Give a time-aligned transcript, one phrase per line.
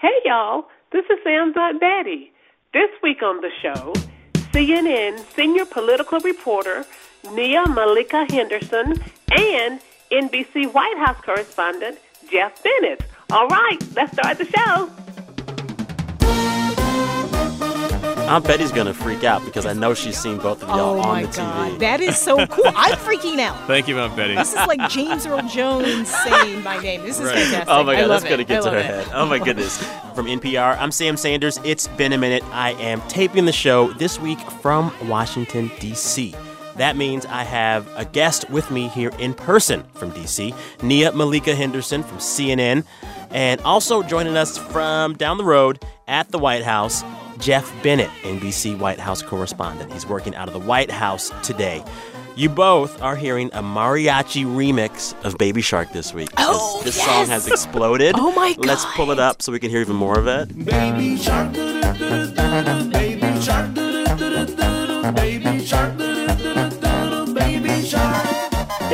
[0.00, 0.68] Hey, y'all.
[0.92, 2.30] This is Sam's Aunt Betty.
[2.72, 3.92] This week on the show,
[4.52, 6.86] CNN senior political reporter
[7.32, 8.94] Nia Malika Henderson
[9.32, 9.80] and
[10.12, 11.98] NBC White House correspondent
[12.30, 13.02] Jeff Bennett.
[13.32, 14.88] All right, let's start the show.
[18.28, 21.08] Aunt Betty's gonna freak out because I know she's seen both of y'all Oh on
[21.08, 21.36] my the TV.
[21.36, 22.64] God, that is so cool.
[22.66, 23.56] I'm freaking out.
[23.66, 24.34] Thank you, Aunt Betty.
[24.34, 27.02] This is like James Earl Jones saying my name.
[27.02, 27.34] This is Right.
[27.38, 27.68] fantastic.
[27.68, 28.84] Oh my I god, love that's gonna get I to her it.
[28.86, 29.08] head.
[29.14, 29.78] Oh my goodness.
[30.14, 31.58] From NPR, I'm Sam Sanders.
[31.64, 32.42] It's been a minute.
[32.52, 36.34] I am taping the show this week from Washington, D.C.
[36.76, 41.52] That means I have a guest with me here in person from D.C., Nia Malika
[41.54, 42.84] Henderson from CNN,
[43.32, 47.02] and also joining us from down the road at the White House,
[47.38, 49.92] Jeff Bennett, NBC White House correspondent.
[49.92, 51.82] He's working out of the White House today.
[52.36, 56.30] You both are hearing a mariachi remix of Baby Shark this week.
[56.30, 57.06] This- Oh, this yes.
[57.06, 58.14] song has exploded.
[58.18, 58.64] Oh, my god!
[58.66, 60.48] Let's pull it up so we can hear even more of it.
[60.64, 63.74] Baby shark, baby shark,
[65.14, 65.87] baby shark,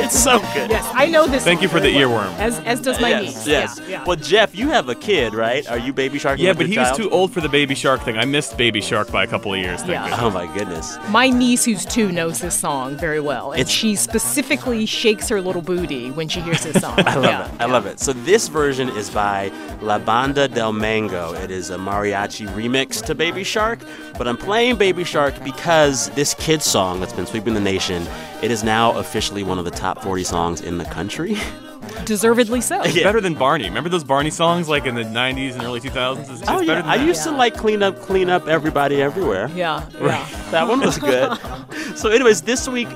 [0.15, 0.69] It's so good.
[0.69, 1.43] Yes, I know this.
[1.43, 2.09] Thank song you for the well.
[2.29, 2.37] earworm.
[2.39, 3.47] As as does my yes, niece.
[3.47, 3.79] yes.
[3.81, 4.03] Yeah, yeah.
[4.05, 5.67] Well, Jeff, you have a kid, right?
[5.67, 6.39] Are you Baby Shark?
[6.39, 8.17] Yeah, but your he was too old for the Baby Shark thing.
[8.17, 9.79] I missed Baby Shark by a couple of years.
[9.79, 10.03] Thank Yeah.
[10.09, 10.19] goodness.
[10.21, 10.97] Oh my goodness.
[11.09, 15.41] My niece, who's two, knows this song very well, and It's- she specifically shakes her
[15.41, 16.93] little booty when she hears this song.
[17.05, 17.45] I love yeah.
[17.47, 17.61] it.
[17.61, 17.99] I love it.
[17.99, 21.33] So this version is by La Banda del Mango.
[21.33, 23.79] It is a mariachi remix to Baby Shark,
[24.17, 28.05] but I'm playing Baby Shark because this kid's song that's been sweeping the nation,
[28.41, 31.37] it is now officially one of the top 40 songs in the country.
[32.05, 32.81] Deservedly so.
[32.83, 33.65] It's better than Barney.
[33.65, 36.19] Remember those Barney songs like in the 90s and early 2000s?
[36.19, 37.05] It's, it's oh better yeah, than I that.
[37.05, 39.49] used to like clean up, clean up everybody everywhere.
[39.55, 40.27] Yeah, yeah.
[40.51, 41.37] That one was good.
[41.95, 42.87] so, anyways, this week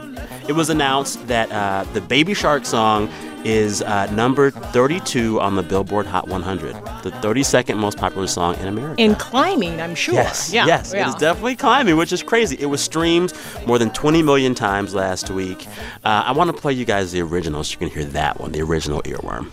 [0.48, 3.10] it was announced that uh, the Baby Shark song
[3.46, 6.74] is uh, number 32 on the Billboard Hot 100,
[7.04, 9.02] the 32nd most popular song in America.
[9.02, 10.16] In climbing, I'm sure.
[10.16, 11.06] Yes, yeah, yes, yeah.
[11.06, 12.58] it is definitely climbing, which is crazy.
[12.60, 13.34] It was streamed
[13.66, 15.68] more than 20 million times last week.
[16.04, 18.52] Uh, I want to play you guys the original so you can hear that one,
[18.52, 19.50] the original earworm.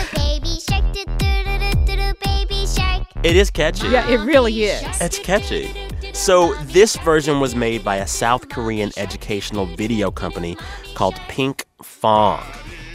[3.26, 3.88] It is catchy.
[3.88, 4.84] Yeah, it really is.
[5.00, 5.74] It's catchy.
[6.16, 10.56] So, this version was made by a South Korean educational video company
[10.94, 12.42] called Pink Fong.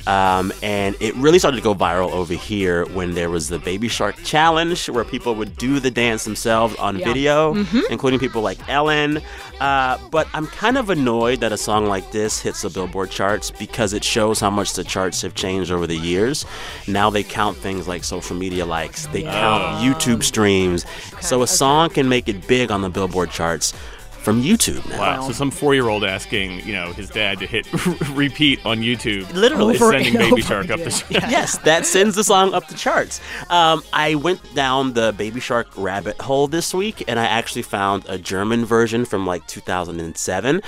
[0.07, 3.87] Um, and it really started to go viral over here when there was the Baby
[3.87, 7.05] Shark Challenge, where people would do the dance themselves on Yeah.
[7.05, 7.53] video,
[7.89, 9.21] including people like Ellen.
[9.59, 13.51] Uh, but I'm kind of annoyed that a song like this hits the Billboard charts
[13.51, 16.45] because it shows how much the charts have changed over the years.
[16.87, 20.85] Now they count things like social media likes, they count YouTube streams.
[21.19, 23.73] So a song can make it big on the Billboard charts
[24.21, 24.99] from YouTube now.
[24.99, 25.21] Wow.
[25.27, 27.65] So some four-year-old asking, you know, his dad to hit
[28.11, 29.31] repeat on YouTube.
[29.33, 29.75] Literally.
[29.75, 31.21] is Over sending Baby over Shark up the again.
[31.21, 31.31] chart.
[31.31, 33.19] yes, that sends the song up the charts.
[33.49, 38.05] Um, I went down the Baby Shark rabbit hole this week, and I actually found
[38.07, 40.61] a German version from like 2007.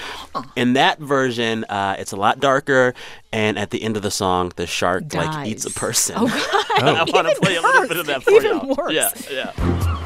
[0.55, 2.93] In that version, uh, it's a lot darker,
[3.31, 6.15] and at the end of the song, the shark like eats a person.
[6.17, 6.83] Oh, God.
[6.83, 7.87] I want to Even play a little worse.
[7.87, 8.75] bit of that for Even y'all.
[8.75, 8.91] worse.
[8.93, 9.09] Yeah,
[9.55, 10.02] yeah.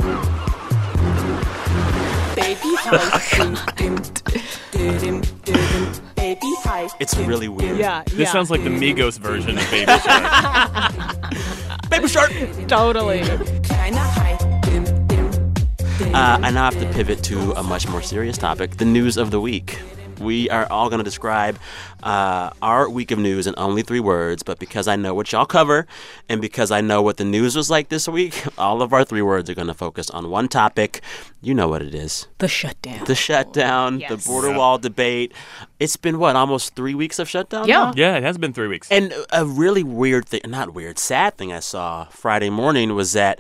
[2.38, 2.76] Baby
[6.16, 6.40] Baby
[7.00, 7.80] It's really weird.
[7.80, 8.32] Yeah, This yeah.
[8.32, 11.24] sounds like the Migos version of Baby Shark.
[11.90, 12.32] Baby Shark.
[12.68, 13.22] totally.
[13.64, 14.38] Kleiner Hai.
[16.14, 19.32] Uh, I now have to pivot to a much more serious topic the news of
[19.32, 19.80] the week.
[20.20, 21.58] We are all going to describe
[22.04, 25.46] uh, our week of news in only three words, but because I know what y'all
[25.46, 25.86] cover
[26.30, 29.22] and because I know what the news was like this week, all of our three
[29.22, 31.02] words are going to focus on one topic.
[31.42, 33.06] You know what it is The shutdown.
[33.06, 34.10] the shutdown, Yes.
[34.10, 35.34] the border wall debate.
[35.80, 37.68] It's been, what, almost three weeks of shutdown?
[37.68, 37.86] Yeah.
[37.86, 37.94] now?
[37.96, 38.90] Yeah, it has been three weeks.
[38.92, 43.40] And a really weird thing, not weird, sad thing I saw Friday morning was that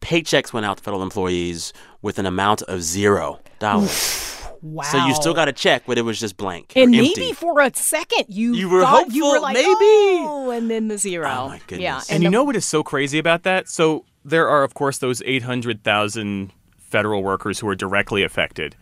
[0.00, 4.41] paychecks went out to federal employees with an amount of zero dollars.
[4.62, 4.84] Wow.
[4.84, 6.72] So you still got a check, but it was just blank.
[6.76, 7.32] And or maybe empty.
[7.34, 9.68] for a second you You were thought you were hopeful, like, maybe.
[9.70, 11.28] oh, and then the zero.
[11.28, 11.80] Oh, my goodness.
[11.80, 13.68] Yeah, And you the- know what is so crazy about that?
[13.68, 18.76] So there are, of course, those 800,000 federal workers who are directly affected.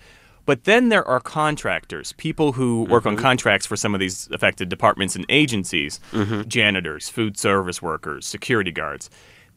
[0.47, 3.23] But then there are contractors, people who work on mm-hmm.
[3.23, 6.43] contracts for some of these affected departments and agencies, mm-hmm.
[6.49, 9.11] janitors, food service workers, security guards.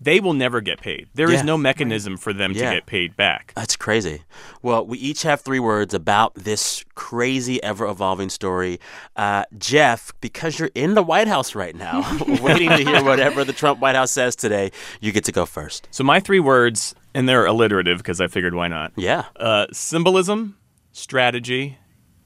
[0.04, 1.08] They will never get paid.
[1.14, 1.44] There is Yeah.
[1.44, 2.70] no mechanism for them Yeah.
[2.70, 3.54] to get paid back.
[3.56, 4.24] That's crazy.
[4.62, 8.80] Well, we each have three words about this crazy, ever evolving story.
[9.16, 12.04] Uh, Jeff, because you're in the White House right now,
[12.42, 15.88] waiting to hear whatever the Trump White House says today, you get to go first.
[15.92, 18.92] So my three words, and they're alliterative because I figured why not?
[18.96, 19.26] Yeah.
[19.38, 20.58] Uh, symbolism,
[20.92, 21.78] strategy,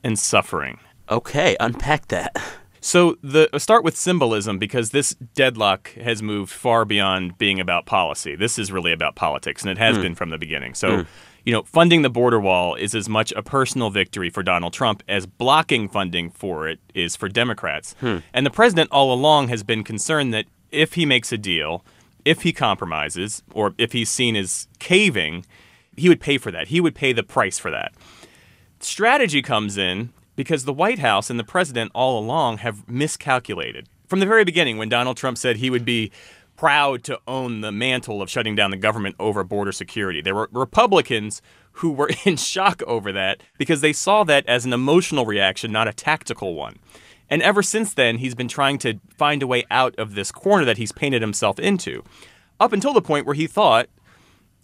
[0.03, 0.79] and suffering.
[1.09, 2.35] Okay, unpack that.
[2.81, 7.85] So the I'll start with symbolism because this deadlock has moved far beyond being about
[7.85, 8.35] policy.
[8.35, 10.03] This is really about politics, and it has hmm.
[10.03, 10.73] been from the beginning.
[10.73, 11.03] So, hmm.
[11.43, 15.03] you know, funding the border wall is as much a personal victory for Donald Trump
[15.07, 17.95] as blocking funding for it is for Democrats.
[17.99, 18.17] Hmm.
[18.33, 21.83] And the president all along has been concerned that if he makes a deal,
[22.25, 25.45] if he compromises, or if he's seen as caving,
[25.95, 26.67] he would pay for that.
[26.67, 27.93] He would pay the price for that
[28.79, 33.89] strategy comes in because the White House and the president all along have miscalculated.
[34.07, 36.11] From the very beginning, when Donald Trump said he would be
[36.55, 40.47] proud to own the mantle of shutting down the government over border security, there were
[40.53, 41.41] Republicans
[41.73, 45.89] who were in shock over that because they saw that as an emotional reaction, not
[45.89, 46.77] a tactical one.
[47.29, 50.63] And ever since then, he's been trying to find a way out of this corner
[50.63, 52.03] that he's painted himself into.
[52.59, 53.89] Up until the point where he thought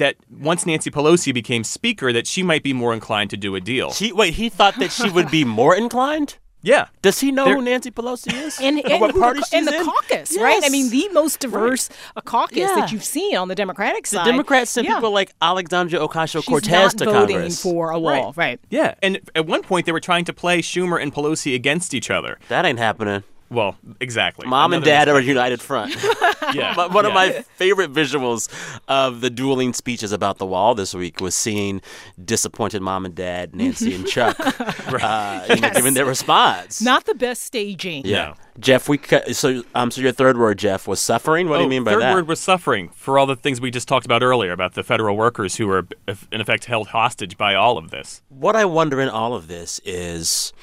[0.04, 3.62] that once Nancy Pelosi became speaker, that she might be more inclined to do a
[3.62, 3.92] deal.
[3.94, 4.34] She wait.
[4.34, 6.38] He thought that she would be more inclined.
[6.66, 6.88] Yeah.
[7.02, 8.58] Does he know There- who Nancy Pelosi is?
[8.62, 9.86] And, Or and, what who party the, she's and the in?
[9.86, 10.62] caucus, right?
[10.64, 12.76] I mean, the most diverse uh, caucus Yeah.
[12.76, 14.20] that you've seen on the Democratic side.
[14.20, 14.32] the side.
[14.32, 14.96] Democrats sent yeah.
[14.96, 17.62] people like Alexandria Ocasio She's Cortez not to voting Congress.
[17.62, 18.62] for a wall, right?
[18.70, 18.96] Yeah.
[19.02, 22.40] And at one point, they were trying to play Schumer and Pelosi against each other.
[22.48, 23.24] that ain't happening.
[23.54, 24.48] Well, exactly.
[24.48, 25.96] Mom and Another dad are a united front.
[26.54, 26.74] yeah.
[26.76, 28.50] But one of my favorite visuals
[28.88, 31.82] of the dueling speeches about the wall this week was seeing
[32.24, 36.82] disappointed mom and dad, Nancy and Chuck, uh, you know, giving their response.
[36.82, 38.06] Not the best staging.
[38.06, 38.26] yeah.
[38.26, 38.34] No.
[38.60, 41.50] Jeff, we cut, so um so your third word, Jeff, was suffering.
[41.50, 42.14] What do you Oh, mean by third that?
[42.14, 45.18] word was suffering for all the things we just talked about earlier about the federal
[45.18, 45.88] workers who were,
[46.32, 48.22] in effect, held hostage by all of this.
[48.30, 50.54] What I wonder in all of this is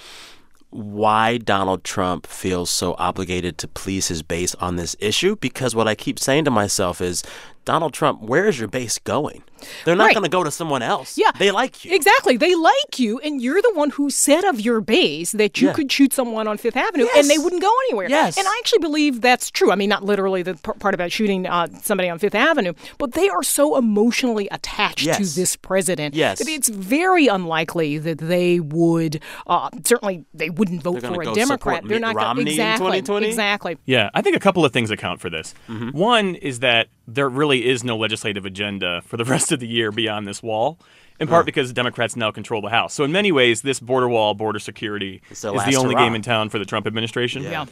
[0.70, 5.37] why Donald Trump feels so obligated to please his base on this issue.
[5.37, 7.22] Because what I keep saying to myself is,
[7.64, 9.43] Donald Trump, where is your base going?
[9.84, 10.14] They're not Right.
[10.14, 11.16] going to go to someone else.
[11.18, 11.30] Yeah.
[11.38, 11.94] They like you.
[11.94, 12.36] Exactly.
[12.36, 15.74] They like you, and you're the one who said of your base that you Yeah.
[15.74, 17.16] could shoot someone on Fifth Avenue Yes.
[17.18, 18.08] and they wouldn't go anywhere.
[18.08, 18.36] Yes.
[18.38, 19.70] And I actually believe that's true.
[19.70, 23.12] I mean, not literally the p- part about shooting uh, somebody on Fifth Avenue, but
[23.12, 26.38] they are so emotionally attached to this president Yes.
[26.38, 31.24] that it's very unlikely that they would, uh, certainly, they wouldn't vote They're for a
[31.24, 31.82] go Democrat.
[31.84, 33.26] They're Mitt not gonna- Romney in exactly, 2020?
[33.28, 33.76] Exactly.
[33.86, 35.54] Yeah, I think a couple of things account for this.
[35.68, 35.90] Mm-hmm.
[35.96, 39.90] One is that there really is no legislative agenda for the rest of the year
[39.90, 40.78] beyond this wall,
[41.18, 41.46] in part oh.
[41.46, 42.94] because Democrats now control the House.
[42.94, 46.04] So, in many ways, this border wall, border security It's is the only hurrah.
[46.04, 47.42] game in town for the Trump administration.
[47.42, 47.66] Yeah.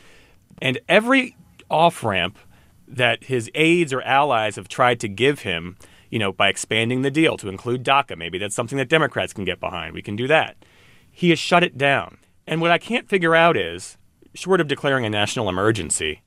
[0.61, 1.37] And every
[1.70, 2.38] off ramp
[2.87, 5.76] that his aides or allies have tried to give him,
[6.11, 9.44] you know, by expanding the deal to include DACA, maybe that's something that Democrats can
[9.44, 9.94] get behind.
[9.94, 10.56] We can do that.
[11.11, 12.19] He has shut it down.
[12.46, 13.99] And what I can't figure out is,
[14.34, 16.23] short of declaring a national emergency,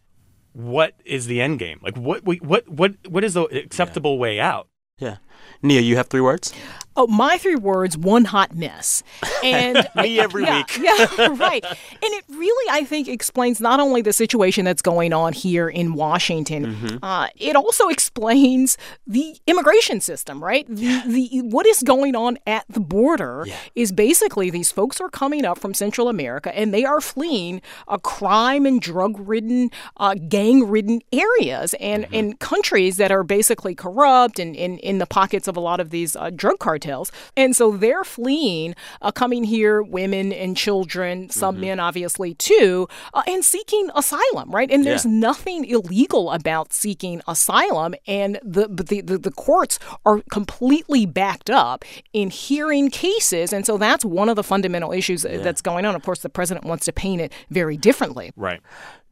[0.53, 1.79] what is the end game?
[1.81, 4.67] Like, what, what, what, what is the acceptable way out?
[4.97, 5.17] Yeah.
[5.63, 6.53] Nia, you have three words?
[6.97, 9.01] Oh, my three words: one hot mess.
[9.43, 10.77] And Me every yeah, week.
[10.79, 11.65] yeah, right.
[11.65, 15.93] And it really, I think, explains not only the situation that's going on here in
[15.95, 16.75] Washington.
[16.75, 16.97] Mm-hmm.
[17.03, 18.77] Uh, it also explains
[19.07, 20.67] the immigration system, right?
[20.67, 25.43] The, the what is going on at the border is basically these folks are coming
[25.43, 31.73] up from Central America and they are fleeing a crime and drug-ridden, uh, gang-ridden areas
[31.79, 32.13] and Mm-hmm.
[32.13, 35.89] in countries that are basically corrupt and in, in the pockets of a lot of
[35.89, 37.11] these uh, drug cartels.
[37.37, 41.61] And so they're fleeing, uh, coming here, women and children, some Mm-hmm.
[41.61, 44.69] men obviously too, uh, and seeking asylum, right?
[44.71, 45.11] And there's Yeah.
[45.11, 51.83] nothing illegal about seeking asylum, and the, the, the the courts are completely backed up
[52.13, 55.95] in hearing cases, and so that's one of the fundamental issues uh that's going on.
[55.95, 58.31] Of course, the president wants to paint it very differently.
[58.35, 58.61] Right.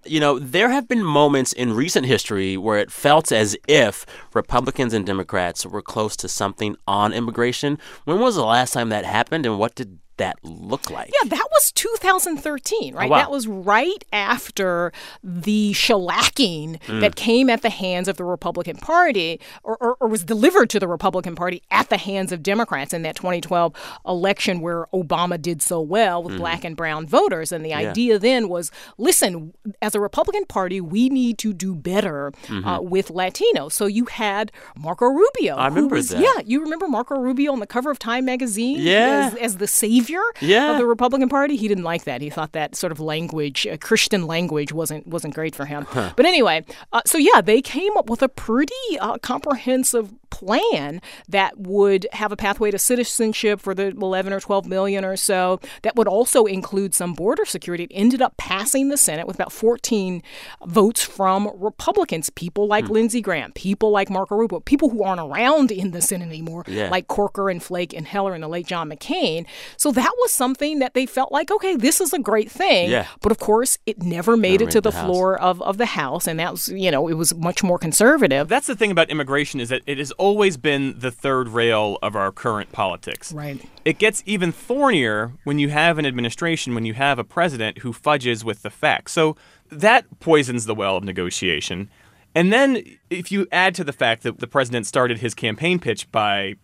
[0.05, 4.93] You know, there have been moments in recent history where it felt as if Republicans
[4.93, 7.77] and Democrats were close to something on immigration.
[8.05, 11.11] When was the last time that happened, and what did that look like?
[11.21, 13.07] Yeah, that was 2013, right?
[13.07, 13.17] Oh, wow.
[13.17, 17.01] That was right after the shellacking Mm.
[17.01, 20.79] that came at the hands of the Republican Party, or, or, or was delivered to
[20.79, 23.73] the Republican Party at the hands of Democrats in that 2012
[24.07, 26.29] election where Obama did so well Mm-hmm.
[26.29, 27.51] with black and brown voters.
[27.51, 32.31] And the idea then was listen, as a Republican Party, we need to do better
[32.49, 33.73] uh, with Latinos.
[33.73, 35.53] So you had Marco Rubio.
[35.53, 35.59] Mm-hmm.
[35.61, 36.21] I remember was- that.
[36.21, 39.29] Yeah, you remember Marco Rubio on the cover of Time magazine Yeah.
[39.31, 40.08] as, as the savior
[40.41, 40.71] Yeah.
[40.71, 41.55] of the Republican Party.
[41.55, 42.21] He didn't like that.
[42.21, 45.85] He thought that sort of language, uh, Christian language, wasn't wasn't great for him.
[45.93, 51.57] But anyway, uh, so yeah, they came up with a pretty uh, comprehensive plan that
[51.57, 55.95] would have a pathway to citizenship for the 11 or 12 million or so, that
[55.95, 57.85] would also include some border security.
[57.85, 60.21] It ended up passing the Senate with about 14
[60.65, 62.93] votes from Republicans, people like hmm.
[62.93, 66.89] Lindsey Graham, people like Marco Rubio, people who aren't around in the Senate anymore, Yeah.
[66.89, 69.45] like Corker and Flake and Heller and the late John McCain.
[69.77, 72.89] So that was something that they felt like, okay, this is a great thing.
[72.89, 73.07] Yeah.
[73.21, 75.85] But of course, it never made Never it to the the floor of, of the
[75.85, 76.27] House.
[76.27, 78.47] And that was, you know, it was much more conservative.
[78.47, 82.15] That's the thing about immigration is that it has always been the third rail of
[82.15, 83.33] our current politics.
[83.33, 83.59] Right.
[83.85, 87.91] It gets even thornier when you have an administration, when you have a president who
[87.91, 89.13] fudges with the facts.
[89.13, 89.35] So
[89.71, 91.89] that poisons the well of negotiation.
[92.35, 96.11] And then if you add to the fact that the president started his campaign pitch
[96.11, 96.55] by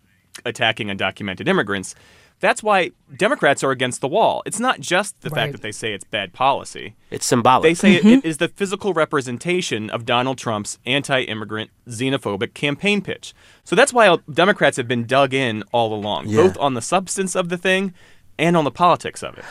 [0.44, 1.94] attacking undocumented immigrants,
[2.40, 4.42] that's why Democrats are against the wall.
[4.46, 5.40] It's not just the Right.
[5.42, 6.94] fact that they say it's bad policy.
[7.10, 7.62] It's symbolic.
[7.62, 8.08] They say it- mm-hmm.
[8.18, 13.34] it is the physical representation of Donald Trump's anti immigrant, xenophobic campaign pitch.
[13.64, 16.42] So that's why Democrats have been dug in all along, Yeah.
[16.42, 17.94] both on the substance of the thing
[18.38, 19.44] and on the politics of it.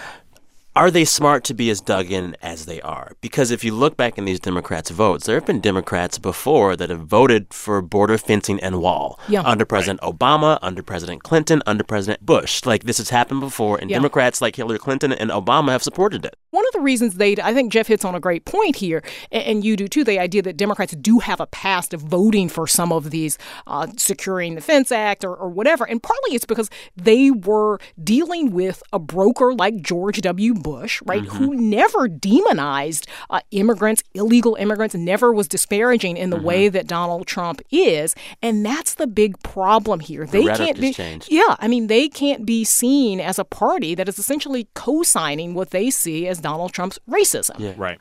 [0.77, 3.13] Are they smart to be as dug in as they are?
[3.22, 6.89] Because if you look back in these Democrats' votes, there have been Democrats before that
[6.89, 9.41] have voted for border fencing and wall Yeah.
[9.44, 12.65] under President Obama, under President Clinton, under President Bush.
[12.65, 13.96] Like this has happened before, and Yeah.
[14.00, 16.36] Democrats like Hillary Clinton and Obama have supported it.
[16.55, 19.65] One of the reasons they, I think Jeff hits on a great point here, and,
[19.65, 22.93] you do too, the idea that Democrats do have a past of voting for some
[22.93, 25.83] of these uh, Securing the Fence Act or, or whatever.
[25.83, 30.53] And partly it's because they were dealing with a broker like George W.
[30.53, 36.69] Bush, right, who never demonized uh, immigrants, illegal immigrants, never was disparaging in the way
[36.69, 38.15] that Donald Trump is.
[38.41, 40.25] And that's the big problem here.
[40.25, 40.93] They rhetoric can't be.
[40.93, 41.27] changed.
[41.29, 45.53] Yeah, I mean, they can't be seen as a party that is essentially co signing
[45.53, 47.75] what they see as Donald Trump's racism.
[47.75, 47.99] Right.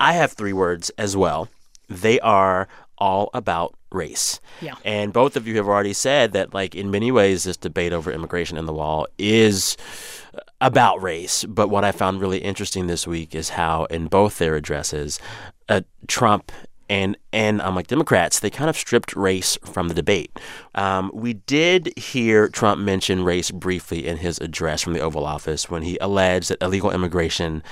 [0.00, 1.48] I have three words as well.
[1.90, 4.40] They are all about race.
[4.62, 4.76] Yeah.
[4.82, 8.10] And both of you have already said that, like, in many ways, this debate over
[8.10, 9.76] immigration and the wall is
[10.58, 11.44] about race.
[11.44, 15.20] But what I found really interesting this week is how, in both their addresses,
[15.68, 16.52] uh, Trump
[16.88, 20.38] and and unlike Democrats, they kind of stripped race from the debate.
[20.74, 25.68] Um, we did hear Trump mention race briefly in his address from the Oval Office
[25.70, 27.62] when he alleged that illegal immigration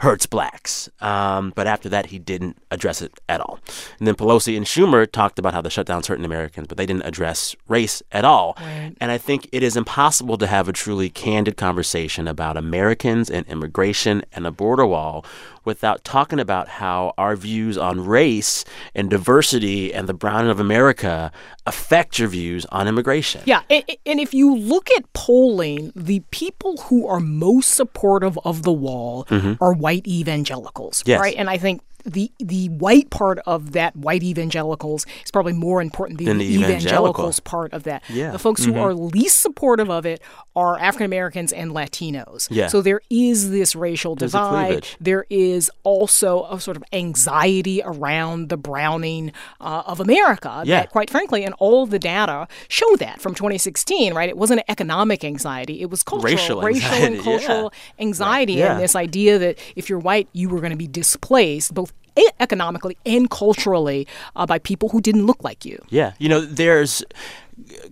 [0.00, 0.88] hurts blacks.
[1.00, 3.60] Um, but after that, he didn't address it at all.
[3.98, 7.04] And then Pelosi and Schumer talked about how the shutdown's hurting Americans, but they didn't
[7.04, 8.56] address race at all.
[8.98, 13.46] And I think it is impossible to have a truly candid conversation about Americans and
[13.46, 15.22] immigration and a border wall
[15.70, 21.30] without talking about how our views on race and diversity and the browning of America
[21.64, 23.40] affect your views on immigration.
[23.46, 28.36] Yeah, a- a- and if you look at polling, the people who are most supportive
[28.44, 29.62] of the wall mm-hmm.
[29.62, 31.20] are white evangelicals, Yes.
[31.20, 31.36] right?
[31.36, 36.18] And I think the the white part of that white evangelicals is probably more important
[36.18, 36.76] than, Than the, the evangelical.
[36.86, 38.02] evangelicals part of that.
[38.08, 38.30] Yeah.
[38.30, 40.20] The folks who are least supportive of it
[40.56, 42.48] are African Americans and Latinos.
[42.50, 42.66] Yeah.
[42.68, 44.86] So there is this racial There's divide.
[45.00, 50.80] There is also a sort of anxiety around the browning uh, of America Yeah.
[50.80, 54.28] that, quite frankly, and all the data show that from 2016, right?
[54.28, 58.72] It wasn't economic anxiety; it was cultural, Racial racial anxiety, and cultural anxiety, Yeah.
[58.72, 61.92] and this idea that if you're white, you were going to be displaced both
[62.38, 65.78] economically and culturally uh, by people who didn't look like you.
[65.90, 67.02] Yeah, you know, there's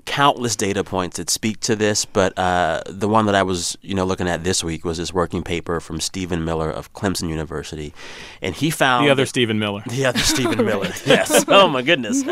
[0.05, 3.95] countless data points that speak to this, but uh, the one that I was, you
[3.95, 7.93] know, looking at this week was this working paper from Stephen Miller of Clemson University,
[8.43, 9.83] and he found The other that- Stephen Miller.
[9.89, 10.91] the other Stephen Miller.
[11.07, 11.45] Yes.
[11.59, 12.23] Oh my goodness.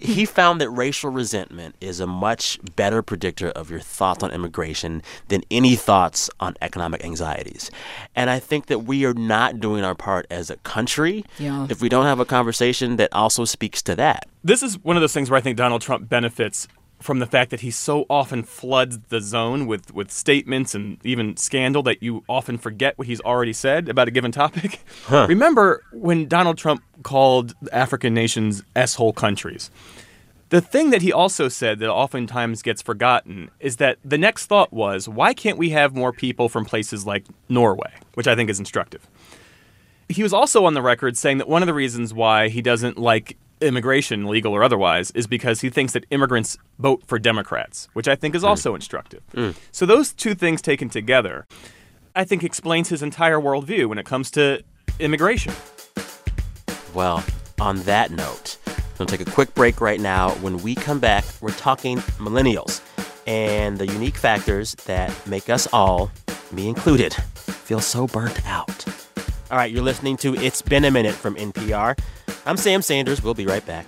[0.00, 5.02] he found that racial resentment is a much better predictor of your thoughts on immigration
[5.28, 7.70] than any thoughts on economic anxieties.
[8.16, 11.66] And I think that we are not doing our part as a country Yeah.
[11.70, 14.26] if we don't have a conversation that also speaks to that.
[14.44, 16.51] This is one of those things where I think Donald Trump benefits
[17.00, 21.36] from the fact that he so often floods the zone with, with statements and even
[21.36, 24.80] scandal that you often forget what he's already said about a given topic.
[25.10, 29.68] Remember when Donald Trump called African nations S-hole countries?
[30.50, 34.72] The thing that he also said that oftentimes gets forgotten is that the next thought
[34.72, 37.90] was, why can't we have more people from places like Norway?
[38.14, 39.08] Which I think is instructive.
[40.08, 42.98] He was also on the record saying that one of the reasons why he doesn't
[42.98, 48.08] like immigration, legal or otherwise, is because he thinks that immigrants vote for Democrats, which
[48.08, 48.48] I think is hmm.
[48.48, 49.22] also instructive.
[49.34, 49.50] Hmm.
[49.70, 51.46] So those two things taken together,
[52.14, 54.62] I think explains his entire worldview when it comes to
[54.98, 55.54] immigration.
[56.94, 57.24] Well,
[57.60, 58.58] on that note,
[58.98, 60.30] we'll take a quick break right now.
[60.36, 62.82] When we come back, we're talking millennials
[63.26, 66.10] and the unique factors that make us all,
[66.50, 69.01] me included, feel so burnt out.
[69.52, 71.98] All right, you're listening to It's Been a Minute from NPR.
[72.46, 73.22] I'm Sam Sanders.
[73.22, 73.84] We'll be right back.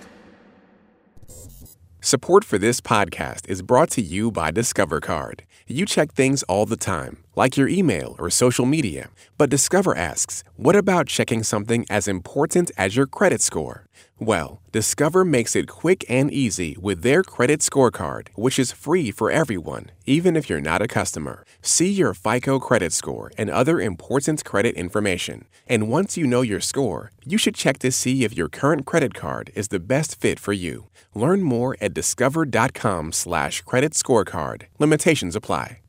[2.01, 5.43] Support for this podcast is brought to you by Discover Card.
[5.65, 9.09] You check things all the time, like your email or social media.
[9.37, 13.85] But Discover asks, what about checking something as important as your credit score?
[14.19, 19.29] Well, Discover makes it quick and easy with their credit scorecard, which is free for
[19.29, 21.45] everyone, even if you're not a customer.
[21.61, 25.45] See your FICO credit score and other important credit information.
[25.67, 29.13] And once you know your score, you should check to see if your current credit
[29.13, 30.87] card is the best fit for you.
[31.13, 34.63] Learn more at discover.com slash credit scorecard.
[34.79, 35.79] Limitations apply.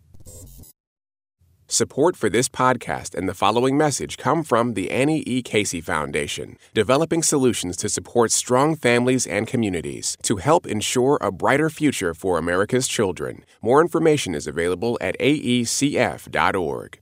[1.69, 5.43] Support for this podcast and the following message come from the Annie E.
[5.43, 11.69] Casey Foundation, developing solutions to support strong families and communities to help ensure a brighter
[11.69, 13.45] future for America's children.
[13.61, 17.01] More information is available at aecf.org.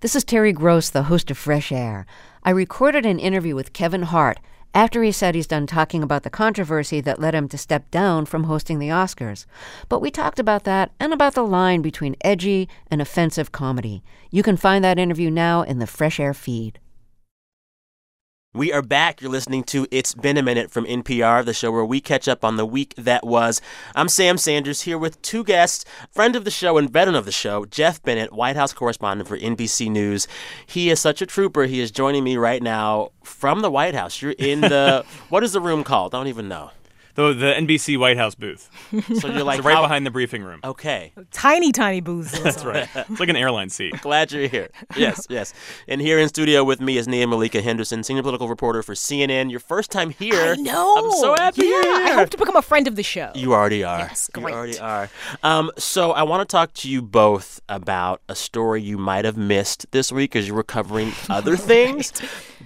[0.00, 2.04] This is Terry Gross, the host of Fresh Air.
[2.42, 4.38] I recorded an interview with Kevin Hart
[4.74, 8.26] after he said he's done talking about the controversy that led him to step down
[8.26, 9.46] from hosting the Oscars.
[9.88, 14.02] But we talked about that and about the line between edgy and offensive comedy.
[14.30, 16.80] You can find that interview now in the Fresh Air feed.
[18.56, 19.20] We are back.
[19.20, 22.44] You're listening to It's Been a Minute from NPR, the show where we catch up
[22.44, 23.60] on the week that was.
[23.96, 27.32] I'm Sam Sanders here with two guests, friend of the show and veteran of the
[27.32, 30.28] show, Jeff Bennett, White House correspondent for NBC News.
[30.66, 31.64] He is such a trooper.
[31.64, 34.22] He is joining me right now from the White House.
[34.22, 36.14] You're in the, what is the room called?
[36.14, 36.70] I don't even know.
[37.14, 38.68] The, the NBC White House booth.
[39.20, 40.60] So you're like, It's right how- behind the briefing room.
[40.64, 41.12] Okay.
[41.30, 42.38] Tiny, tiny booths.
[42.42, 42.88] That's right.
[42.94, 44.00] It's like an airline seat.
[44.02, 44.68] Glad you're here.
[44.96, 45.52] Yes, yes.
[45.88, 49.50] And here in studio with me is Nia Malika Henderson, senior political reporter for CNN.
[49.50, 50.34] Your first time here.
[50.40, 50.94] I know.
[50.96, 53.30] I'm so happy Yeah, you're I hope to become a friend of the show.
[53.34, 53.98] You already are.
[54.00, 54.50] Yes, great.
[54.52, 55.08] You already are.
[55.42, 59.36] Um, so I want to talk to you both about a story you might have
[59.36, 62.12] missed this week as you were covering other things.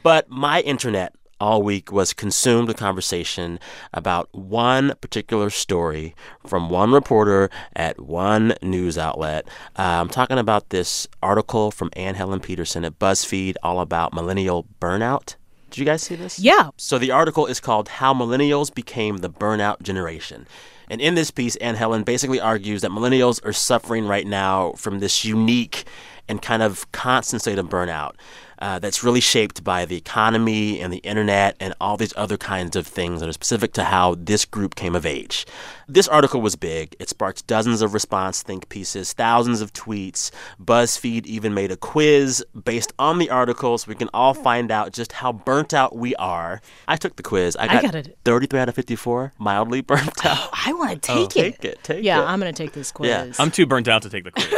[0.02, 3.59] But my internet all week was consumed with conversation
[3.92, 6.14] about one particular story
[6.47, 9.47] from one reporter at one news outlet.
[9.78, 14.66] Uh, I'm talking about this article from Anne Helen Petersen at BuzzFeed all about millennial
[14.80, 15.37] burnout.
[15.71, 16.38] Did you guys see this?
[16.38, 16.71] Yeah.
[16.76, 20.47] So the article is called How Millennials Became the Burnout Generation.
[20.90, 25.00] And in this piece, Anne Helen basically argues that millennials are suffering right now from
[25.00, 25.85] this unique
[26.28, 28.14] and kind of constant state of burnout
[28.61, 32.77] uh, that's really shaped by the economy and the internet and all these other kinds
[32.77, 35.47] of things that are specific to how this group came of age.
[35.87, 36.94] This article was big.
[36.99, 40.31] It sparked dozens of response think pieces, thousands of tweets.
[40.62, 44.92] BuzzFeed even made a quiz based on the article so we can all find out
[44.92, 46.61] just how burnt out we are.
[46.87, 47.57] I took the quiz.
[47.57, 48.18] I got, got it.
[48.25, 50.51] 33 out of 54, mildly burnt out.
[50.53, 51.61] I want to take it.
[51.61, 52.27] Take it, take yeah, it.
[52.27, 53.09] I'm going to take this quiz.
[53.09, 53.33] Yeah.
[53.38, 54.49] I'm too burnt out to take the quiz.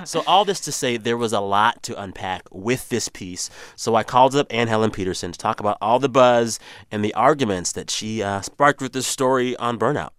[0.08, 3.50] So all this to say, there was a lot to unpack with this piece.
[3.74, 6.58] So I called up Anne Helen Petersen to talk about all the buzz
[6.90, 10.10] and the arguments that she uh, sparked with this story on burnout.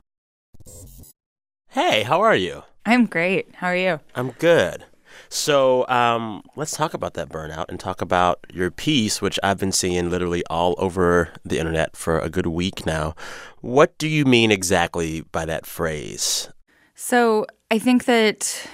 [1.70, 2.64] Hey, how are you?
[2.86, 3.56] I'm great.
[3.56, 4.00] How are you?
[4.16, 4.86] I'm good.
[5.30, 9.72] So um, let's talk about that burnout and talk about your piece, which I've been
[9.72, 13.16] seeing literally all over the internet for a good week now.
[13.62, 16.50] What do you mean exactly by that phrase?
[16.96, 18.68] So, I think that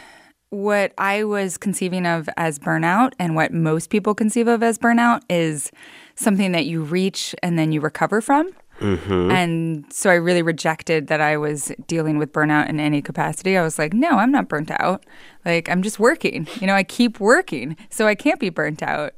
[0.53, 5.21] what I was conceiving of as burnout and what most people conceive of as burnout
[5.27, 5.71] is
[6.15, 8.51] something that you reach and then you recover from.
[8.79, 9.31] Mm-hmm.
[9.31, 13.57] And so I really rejected that I was dealing with burnout in any capacity.
[13.57, 15.05] I was like, no, I'm not burnt out.
[15.43, 16.47] Like, I'm just working.
[16.59, 19.13] You know, I keep working, so I can't be burnt out.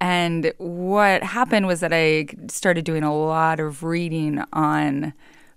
[0.00, 5.12] And what happened was that I started doing a lot of reading on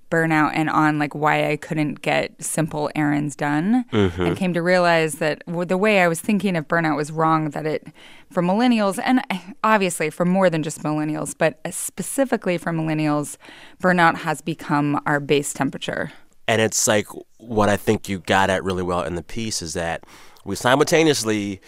[0.09, 4.21] burnout and on like why I couldn't get simple errands done mm-hmm.
[4.21, 7.65] and came to realize that the way I was thinking of burnout was wrong that
[7.65, 7.87] it
[8.31, 13.37] for millennials and uh, obviously for more than just millennials but specifically for millennials
[13.81, 16.11] burnout has become our base temperature
[16.47, 19.73] And it's like what I think you got at really well in the piece is
[19.73, 20.03] that
[20.43, 21.61] we simultaneously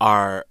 [0.00, 0.44] are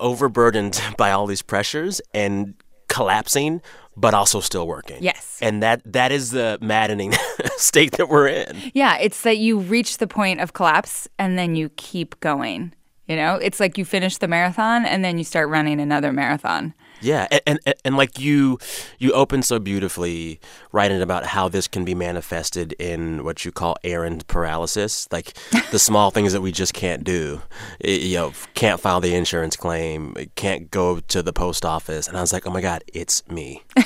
[0.00, 2.54] overburdened by all these pressures and
[2.88, 3.62] collapsing,
[3.96, 5.02] but also still working.
[5.02, 5.38] Yes.
[5.42, 7.12] And that that is the maddening
[7.56, 8.56] state that we're in.
[8.74, 12.72] Yeah, it's that you reach the point of collapse and then you keep going.
[13.06, 16.74] You know, it's like you finish the marathon and then you start running another marathon.
[17.02, 18.58] Yeah, and, and and- like you
[18.98, 20.40] you open so beautifully
[20.72, 25.34] writing about how this can be manifested in what you call errand paralysis, like
[25.70, 27.42] the small things that we just can't do.
[27.84, 32.20] You know, can't file the insurance claim, can't go to the post office, and I
[32.20, 33.62] was like, oh my god, it's me.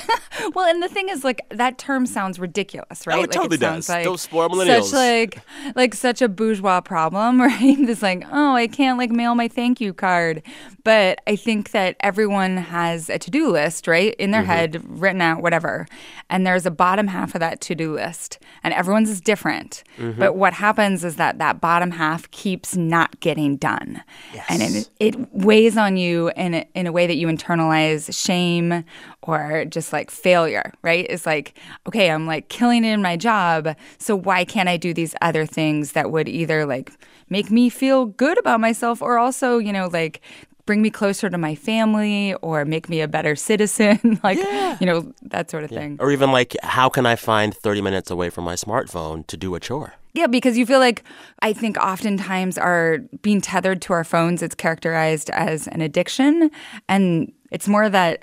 [0.55, 3.17] Well, and the thing is, like that term sounds ridiculous, right?
[3.17, 3.95] Oh, it like, totally sounds does.
[3.95, 4.85] Like Those spoiled millennials.
[4.85, 5.41] Such like,
[5.75, 7.77] like such a bourgeois problem, right?
[7.79, 10.43] This like, oh, I can't like mail my thank you card.
[10.85, 14.51] But I think that everyone has has a to do list, right, in their mm-hmm.
[14.51, 15.87] head, written out, whatever.
[16.29, 19.85] And there's a bottom half of that to do list, and everyone's is different.
[19.99, 20.21] Mm-hmm.
[20.21, 24.03] But what happens is that that bottom half keeps not getting done.
[24.49, 28.85] And it, it weighs on you in a, in a way that you internalize shame
[29.23, 31.07] or just like failure, right?
[31.09, 33.77] It's like, okay, I'm like killing it in my job.
[33.99, 36.93] So why can't I do these other things that would either like
[37.29, 40.21] make me feel good about myself or also, you know, like
[40.67, 44.21] bring me closer to my family or make me a better citizen?
[44.25, 44.39] like,
[44.81, 45.97] you know, that sort of thing.
[46.01, 49.55] Or even like, how can I find 30 minutes away from my smartphone to do
[49.55, 49.95] a chore?
[50.13, 51.05] Yeah, because you feel like
[51.41, 56.51] I think oftentimes our being tethered to our phones, it's characterized as an addiction.
[56.89, 58.23] And it's more that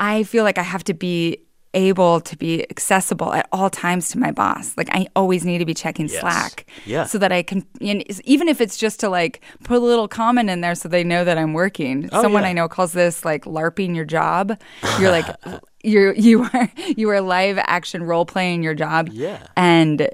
[0.00, 1.38] I feel like I have to be
[1.74, 4.76] able to be accessible at all times to my boss.
[4.76, 6.20] Like I always need to be checking Yes.
[6.20, 6.66] Slack.
[6.84, 7.04] Yeah.
[7.04, 10.60] So that I can, even if it's just to like put a little comment in
[10.60, 12.08] there so they know that I'm working.
[12.12, 12.50] Oh, Someone yeah.
[12.50, 14.60] I know calls this like LARPing your job.
[15.00, 15.26] You're like,
[15.84, 19.08] you're, you are, you are live action role playing your job.
[19.10, 19.46] Yeah.
[19.56, 20.08] And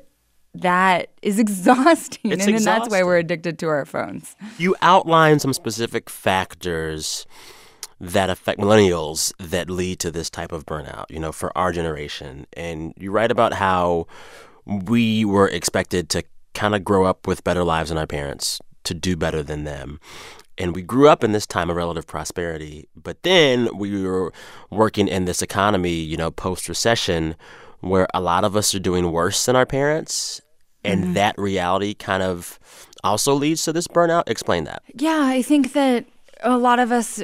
[0.54, 2.32] that is exhausting.
[2.32, 4.34] It's and then that's why we're addicted to our phones.
[4.58, 7.26] You outline some specific factors
[8.00, 12.46] that affect millennials that lead to this type of burnout, you know, for our generation.
[12.52, 14.06] And you write about how
[14.66, 16.22] we were expected to
[16.54, 19.98] kind of grow up with better lives than our parents, to do better than them.
[20.56, 24.32] And we grew up in this time of relative prosperity, but then we were
[24.70, 27.36] working in this economy, you know, post recession,
[27.80, 30.40] where a lot of us are doing worse than our parents.
[30.84, 31.12] And mm-hmm.
[31.14, 32.58] that reality kind of
[33.04, 34.24] also leads to this burnout.
[34.26, 34.82] Explain that.
[34.94, 36.06] Yeah, I think that
[36.40, 37.22] a lot of us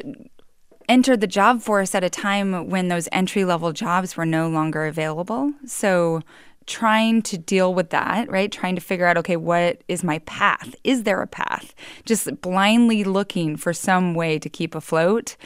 [0.88, 4.86] entered the job force at a time when those entry level jobs were no longer
[4.86, 5.52] available.
[5.66, 6.22] So
[6.66, 8.50] trying to deal with that, right?
[8.50, 10.74] Trying to figure out, okay, what is my path?
[10.82, 11.74] Is there a path?
[12.04, 15.36] Just blindly looking for some way to keep afloat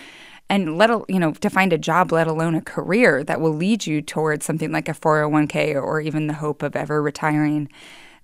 [0.50, 3.86] and let you know to find a job let alone a career that will lead
[3.86, 7.68] you towards something like a 401k or even the hope of ever retiring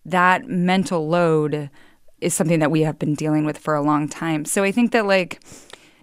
[0.05, 1.71] that mental load
[2.21, 4.93] is something that we have been dealing with for a long time so i think
[4.93, 5.41] that like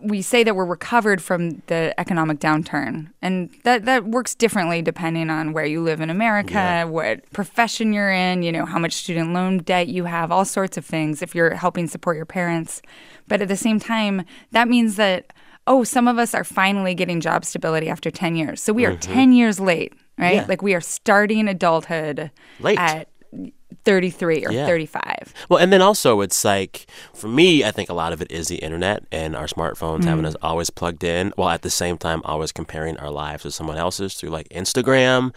[0.02, 5.30] we say that we're recovered from the economic downturn and that that works differently depending
[5.30, 9.34] on where you live in America, what profession you're in, you know, how much student
[9.34, 12.82] loan debt you have, all sorts of things if you're helping support your parents.
[13.28, 15.32] But at the same time, that means that
[15.68, 18.62] oh, some of us are finally getting job stability after 10 years.
[18.62, 19.14] So we are mm-hmm.
[19.14, 20.36] 10 years late, right?
[20.36, 20.46] Yeah.
[20.48, 22.80] Like we are starting adulthood Late.
[22.80, 23.11] at
[23.84, 24.66] 33 or Yeah.
[24.66, 25.34] 35.
[25.50, 28.48] Well, and then also it's like for me, I think a lot of it is
[28.48, 30.28] the internet and our smartphones having mm.
[30.28, 33.78] us always plugged in, while at the same time always comparing our lives with someone
[33.78, 35.34] else's through like Instagram.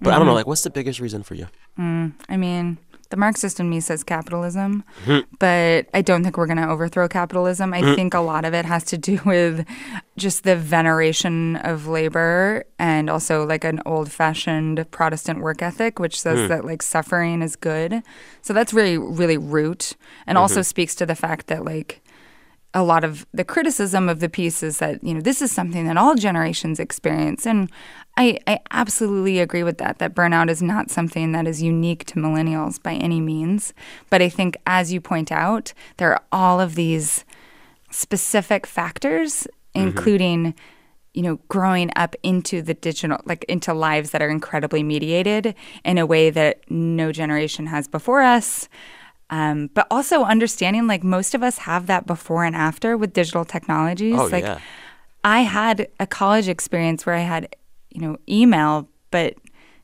[0.00, 0.36] But I don't know, mm-hmm.
[0.36, 1.46] like, what's the biggest reason for you?
[1.78, 2.78] Mm, I mean,
[3.10, 5.34] the Marxist in me says capitalism, Mm-hmm.
[5.38, 7.72] but I don't think we're going to overthrow capitalism.
[7.74, 9.66] I think a lot of it has to do with
[10.16, 16.20] just the veneration of labor and also like an old fashioned Protestant work ethic, which
[16.20, 16.48] says Hmm.
[16.48, 18.02] that like suffering is good.
[18.42, 20.42] So that's really, really root and Mm-hmm.
[20.42, 22.00] also speaks to the fact that like
[22.74, 25.86] a lot of the criticism of the piece is that you know this is something
[25.86, 27.46] that all generations experience.
[27.46, 27.70] And
[28.16, 32.14] I, I absolutely agree with that that burnout is not something that is unique to
[32.14, 33.72] millennials by any means.
[34.10, 37.24] But i think as you point out there are all of these
[37.90, 39.88] specific factors mm-hmm.
[39.88, 40.54] including
[41.14, 45.96] you know growing up into the digital like into lives that are incredibly mediated in
[45.96, 48.68] a way that no generation has before us
[49.34, 53.44] um, but also understanding like most of us have that before and after with digital
[53.54, 54.58] technologies Oh, like yeah.
[55.24, 57.42] i had a college experience where i had
[57.94, 58.72] you know email
[59.10, 59.30] but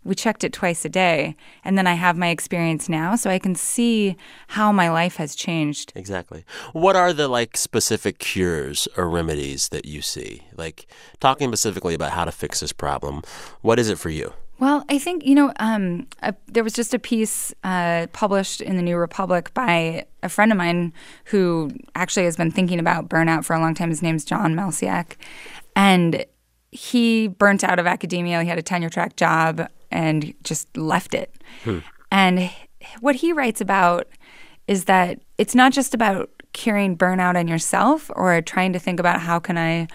[0.03, 1.19] we checked it twice a day
[1.65, 4.17] and then i have my experience now so i can see
[4.57, 6.45] how my life has changed Exactly.
[6.73, 10.31] What are the like specific cures or remedies that you see?
[10.65, 10.87] Like
[11.21, 13.23] talking specifically about how to fix this problem.
[13.61, 14.33] What is it for you?
[14.61, 18.77] Well, I think you know um, uh, there was just a piece uh, published in
[18.77, 20.93] the New Republic by a friend of mine
[21.25, 23.89] who actually has been thinking about burnout for a long time.
[23.89, 25.17] His name's John Malesic,
[25.75, 26.27] and
[26.71, 28.43] he burnt out of academia.
[28.43, 31.35] He had a tenure track job and just left it.
[32.13, 32.51] And
[33.01, 34.09] what he writes about
[34.69, 39.21] is that it's not just about curing burnout in yourself or trying to think about
[39.21, 39.89] how can I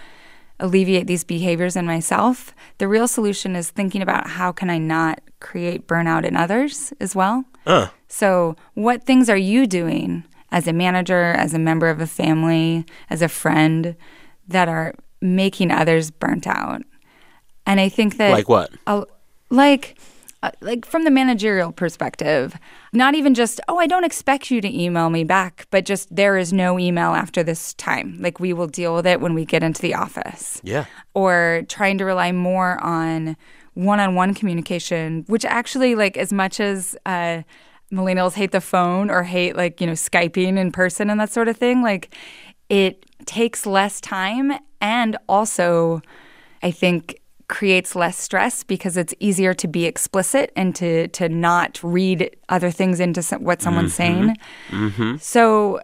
[0.59, 2.53] alleviate these behaviors in myself.
[2.77, 7.15] The real solution is thinking about how can I not create burnout in others as
[7.15, 7.43] well.
[8.07, 12.85] So, what things are you doing as a manager, as a member of a family,
[13.09, 13.95] as a friend
[14.47, 16.83] that are making others burnt out?
[17.65, 18.71] And I think that Like what?
[18.85, 19.03] a,
[19.49, 19.97] like
[20.45, 22.55] uh, like from the managerial perspective,
[22.93, 26.37] not even just, oh, I don't expect you to email me back, but just there
[26.37, 28.17] is no email after this time.
[28.19, 30.61] Like we will deal with it when we get into the office.
[30.63, 30.85] Yeah.
[31.15, 33.35] Or trying to rely more on
[33.73, 37.41] one on one communication, which actually, like, as much as, uh,
[37.91, 41.47] millennials hate the phone or hate like you know skyping in person and that sort
[41.47, 42.13] of thing like
[42.67, 46.01] it takes less time and also
[46.63, 51.79] i think creates less stress because it's easier to be explicit and to to not
[51.83, 54.27] read other things into some, what someone's mm-hmm.
[54.27, 54.37] saying.
[54.69, 55.17] Mm-hmm.
[55.17, 55.79] So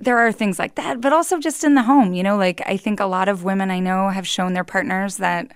[0.00, 2.76] there are things like that but also just in the home you know like i
[2.76, 5.50] think a lot of women i know have shown their partners that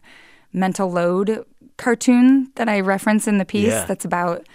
[0.53, 1.45] mental load
[1.77, 3.85] cartoon that i reference in the piece Yeah.
[3.85, 4.47] that's about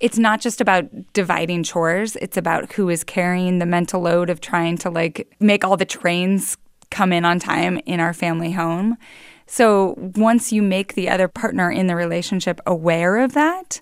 [0.00, 4.40] it's not just about dividing chores it's about who is carrying the mental load of
[4.40, 6.56] trying to like make all the trains
[6.90, 8.96] come in on time in our family home
[9.46, 13.80] so once you make the other partner in the relationship aware of that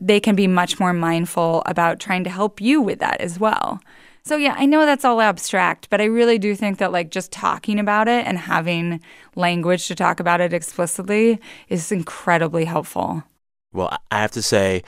[0.00, 3.80] they can be much more mindful about trying to help you with that as well.
[4.22, 7.32] So yeah, I know that's all abstract, but I really do think that like just
[7.32, 9.00] talking about it and having
[9.34, 13.24] language to talk about it explicitly is incredibly helpful.
[13.72, 14.84] Well, I- I have to say,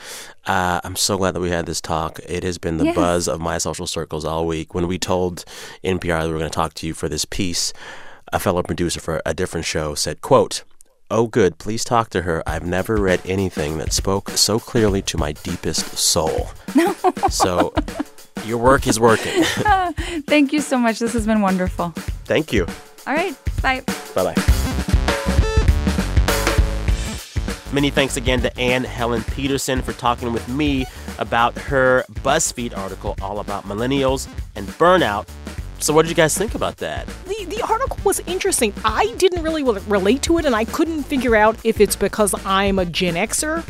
[0.46, 2.20] uh, I'm so glad that we had this talk.
[2.28, 2.94] It has been the Yes.
[2.94, 4.74] buzz of my social circles all week.
[4.74, 5.44] When we told
[5.82, 7.72] NPR that we were going to talk to you for this piece,
[8.32, 10.64] a fellow producer for a different show said, "quote
[11.12, 11.58] Oh, good.
[11.58, 12.40] Please talk to her.
[12.46, 16.94] I've never read anything that spoke so clearly to my deepest soul." No.
[17.28, 17.74] so,
[18.44, 19.42] your work is working.
[19.66, 19.92] Ah,
[20.26, 20.98] thank you so much.
[21.00, 21.90] This has been wonderful.
[22.26, 22.66] Thank you.
[23.06, 23.82] All right, bye.
[24.14, 24.34] Bye bye.
[27.72, 30.86] Many thanks again to Anne Helen Petersen for talking with me
[31.18, 35.28] about her BuzzFeed article all about millennials and burnout.
[35.80, 37.06] So, what did you guys think about that?
[37.26, 38.74] The, the article was interesting.
[38.84, 42.78] I didn't really relate to it, and I couldn't figure out if it's because I'm
[42.78, 43.64] a Gen Xer,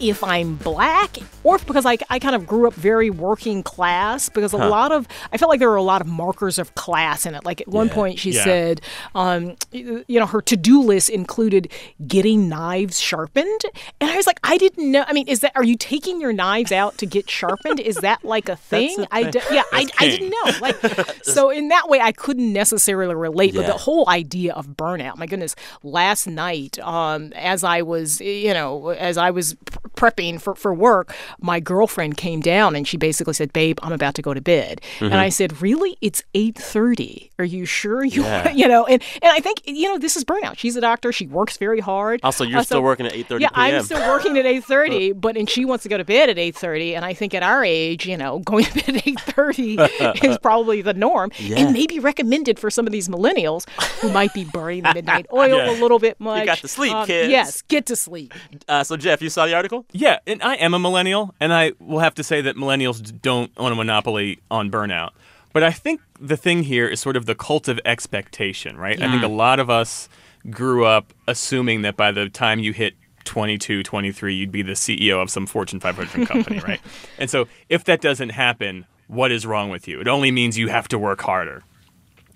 [0.00, 4.28] if I'm black, or if because I, I kind of grew up very working class.
[4.28, 7.26] Because a lot of, I felt like there were a lot of markers of class
[7.26, 7.44] in it.
[7.44, 7.94] Like at one Yeah.
[7.94, 8.44] point, she Yeah.
[8.44, 8.80] said,
[9.16, 11.70] um, you know, her to do list included
[12.06, 13.60] getting knives sharpened.
[14.00, 15.04] And I was like, I didn't know.
[15.06, 17.80] I mean, is that, are you taking your knives out to get sharpened?
[17.80, 19.00] Is that like a thing?
[19.00, 19.30] a I thing.
[19.32, 20.10] d- yeah, I, That's I king.
[20.10, 20.58] didn't know.
[20.60, 23.54] Like, so in that way, I couldn't necessarily relate.
[23.54, 28.52] But the whole idea of burnout, my goodness, last night, um, as I was, you
[28.54, 29.54] know, as I was
[29.96, 34.14] prepping for, for work, my girlfriend came down and she basically said, "Babe, I'm about
[34.16, 35.96] to go to bed." And I said, "Really?
[36.00, 37.30] It's 8:30.
[37.38, 38.50] Are you sure you, Yeah.
[38.60, 40.58] you know?" And and I think you know this is burnout.
[40.58, 41.12] She's a doctor.
[41.12, 42.20] She works very hard.
[42.22, 43.74] Also, you're Uh, still working at 8:30 Yeah, p.m.
[43.76, 46.94] I'm still working at 8:30, but and she wants to go to bed at 8:30,
[46.96, 50.82] and I think at our age, you know, going to bed at 8:30 is probably
[50.82, 51.58] the norm, Yeah.
[51.58, 53.68] and maybe recommended for some of these millennials
[54.00, 55.70] who might be burning the midnight oil Yeah.
[55.70, 56.40] a little bit much.
[56.40, 57.30] You got to sleep, Um, kids.
[57.30, 58.32] Yes, get to sleep.
[58.68, 59.86] Uh, so, Jeff, you saw the article?
[59.92, 63.50] Yeah, and I am a millennial, and I will have to say that millennials don't
[63.56, 65.10] own a monopoly on burnout.
[65.52, 69.00] But I think the thing here is sort of the cult of expectation, right?
[69.00, 70.08] I think a lot of us
[70.50, 75.22] grew up assuming that by the time you hit 22, 23, you'd be the CEO
[75.22, 76.80] of some Fortune 500 company, right?
[77.18, 80.00] And so if that doesn't happen, what is wrong with you?
[80.00, 81.62] It only means you have to work harder.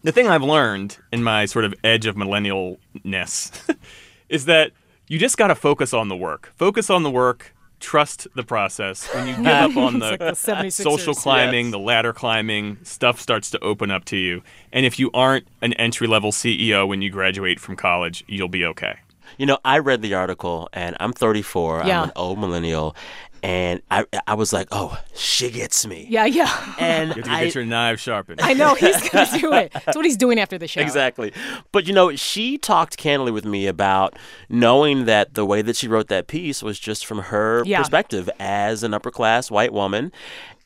[0.02, 3.74] The thing I've learned in my sort of edge of millennialness
[4.28, 4.72] is that
[5.08, 6.52] you just got to focus on the work.
[6.56, 7.54] Focus on the work.
[7.80, 9.06] Trust the process.
[9.14, 11.72] When you give up on the, like the social climbing, Yes.
[11.72, 14.42] the ladder climbing, stuff starts to open up to you.
[14.72, 18.64] And if you aren't an entry level CEO when you graduate from college, you'll be
[18.64, 18.96] okay.
[19.36, 21.84] You know, I read the article, and I'm 34.
[21.86, 21.98] Yeah.
[22.02, 22.96] I'm an old millennial,
[23.42, 26.06] and I I was like, oh, she gets me.
[26.08, 26.74] Yeah, yeah.
[26.78, 28.40] And You have to I, get your knife sharpened.
[28.42, 29.72] I know he's gonna do it.
[29.72, 30.80] That's what he's doing after the show.
[30.80, 31.32] Exactly.
[31.72, 34.16] But you know, she talked candidly with me about
[34.48, 37.78] knowing that the way that she wrote that piece was just from her Yeah.
[37.78, 40.12] perspective as an upper class white woman.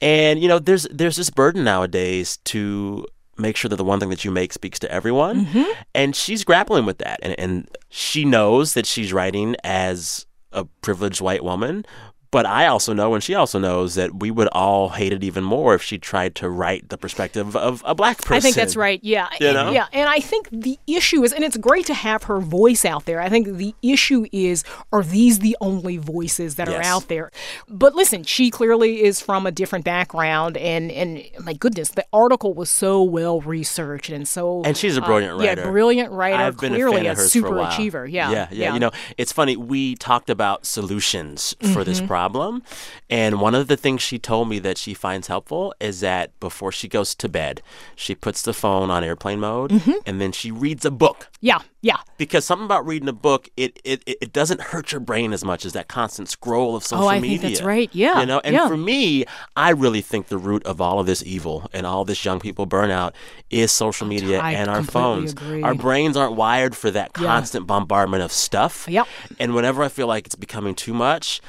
[0.00, 3.06] And you know, there's there's this burden nowadays to
[3.38, 5.46] make sure that the one thing that you make speaks to everyone.
[5.46, 5.70] Mm-hmm.
[5.94, 7.18] And she's grappling with that.
[7.22, 11.84] And and she knows that she's writing as a privileged white woman.
[12.32, 15.44] But I also know, and she also knows, that we would all hate it even
[15.44, 18.34] more if she tried to write the perspective of a black person.
[18.36, 18.98] I think that's right.
[19.02, 19.28] Yeah.
[19.38, 19.70] You And- know?
[19.70, 19.86] Yeah.
[19.92, 23.20] And I think the issue is, and it's great to have her voice out there.
[23.20, 27.30] I think the issue is, are these the only voices that are out there?
[27.68, 32.54] But listen, she clearly is from a different background, and and my goodness, the article
[32.54, 34.62] was so well researched and so.
[34.64, 35.62] And she's a uh, brilliant writer.
[35.62, 36.42] Yeah, brilliant writer.
[36.42, 37.72] I've been clearly a fan of hers super for a while.
[37.72, 38.06] achiever.
[38.06, 38.30] Yeah.
[38.30, 38.72] yeah, yeah.
[38.74, 39.56] You know, it's funny.
[39.56, 42.06] We talked about solutions for this Mm-hmm.
[42.22, 42.62] Problem.
[43.10, 46.70] And one of the things she told me that she finds helpful is that before
[46.72, 47.60] she goes to bed,
[47.96, 49.98] she puts the phone on airplane mode Mm-hmm.
[50.06, 51.28] and then she reads a book.
[51.40, 51.96] Yeah, yeah.
[52.18, 55.64] Because something about reading a book, it, it it doesn't hurt your brain as much
[55.64, 57.38] as that constant scroll of social Oh, I media.
[57.38, 57.90] think that's right.
[57.92, 58.68] Yeah, You know, and yeah.
[58.68, 59.24] for me,
[59.56, 62.66] I really think the root of all of this evil and all this young people
[62.66, 63.12] burnout
[63.50, 65.32] is social media I and our phones.
[65.32, 65.62] agree.
[65.62, 67.26] Our brains aren't wired for that Yeah.
[67.26, 68.86] constant bombardment of stuff.
[68.88, 69.06] Yep.
[69.40, 71.40] And whenever I feel like it's becoming too much,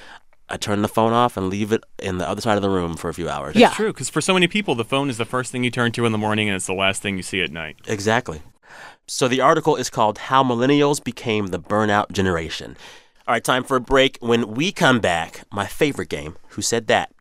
[0.50, 2.96] I turn the phone off and leave it in the other side of the room
[2.96, 3.56] for a few hours.
[3.56, 3.72] Yeah.
[3.72, 6.06] True, because for so many people, the phone is the first thing you turn to
[6.06, 7.78] in the morning, and it's the last thing you see at night.
[7.88, 8.42] Exactly.
[9.08, 12.78] So the article is called How Millennials Became the Burnout Generation.
[13.28, 14.18] All right, time for a break.
[14.20, 17.12] When we come back, my favorite game, Who Said That?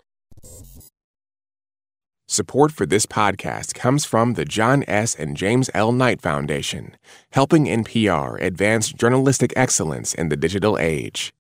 [2.29, 5.15] Support for this podcast comes from the John S.
[5.15, 5.93] and James L.
[5.93, 6.97] Knight Foundation,
[7.33, 11.33] helping NPR advance journalistic excellence in the digital age.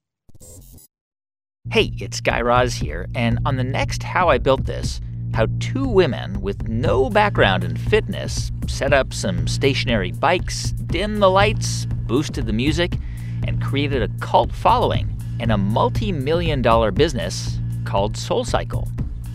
[1.73, 5.01] Hey, it's Guy Raz here, and on the next How I Built This,
[5.33, 11.31] how two women with no background in fitness set up some stationary bikes, dimmed the
[11.31, 12.99] lights, boosted the music,
[13.47, 18.87] and created a cult following and a multi million dollar business called SoulCycle.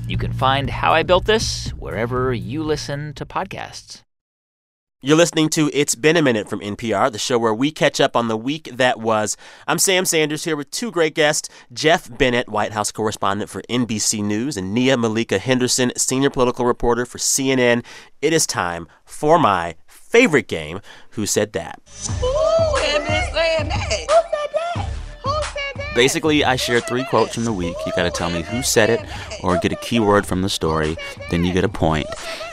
[0.07, 4.03] You can find How I Built This wherever you listen to podcasts.
[4.99, 8.15] You're listening to It's Been a Minute from NPR, the show where we catch up
[8.15, 9.37] on the week that was.
[9.67, 14.23] I'm Sam Sanders here with two great guests Jeff Bennett, White House correspondent for NBC
[14.23, 17.85] News, and Nia Malika Henderson, senior political reporter for CNN.
[18.23, 20.79] It is time for my favorite game,
[21.11, 21.79] Who Said That?
[25.97, 27.75] Basically, I share three quotes from the week.
[27.83, 29.03] You got to tell me who said it
[29.41, 30.95] or get a keyword from the story.
[31.31, 32.05] Then you get a point.